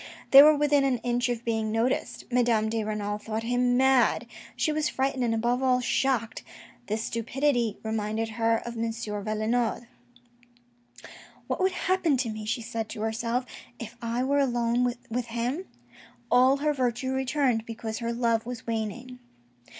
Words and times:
They 0.31 0.41
were 0.41 0.55
within 0.55 0.83
an 0.83 0.97
inch 1.03 1.29
of 1.29 1.45
being 1.45 1.71
noticed. 1.71 2.23
Madame 2.31 2.69
de 2.69 2.83
Renal 2.83 3.19
thought 3.19 3.43
him 3.43 3.77
mad. 3.77 4.25
She 4.55 4.71
was 4.71 4.89
frightened, 4.89 5.23
and 5.23 5.35
above 5.35 5.61
all, 5.61 5.79
shocked. 5.79 6.41
This 6.87 7.03
stupidity 7.03 7.77
reminded 7.83 8.29
her 8.29 8.63
of 8.67 8.75
M. 8.75 8.91
Valenod." 8.91 9.85
What 11.45 11.59
would 11.61 11.73
happen 11.73 12.17
to 12.17 12.29
me," 12.29 12.47
she 12.47 12.63
said 12.63 12.89
to 12.89 13.01
herself," 13.01 13.45
if 13.79 13.95
I 14.01 14.23
were 14.23 14.39
alone 14.39 14.91
with 15.11 15.25
him?" 15.27 15.65
All 16.31 16.57
her 16.57 16.73
virtue 16.73 17.11
returned, 17.13 17.67
because 17.67 17.99
her 17.99 18.11
love 18.11 18.43
was 18.47 18.65
waning. 18.65 19.19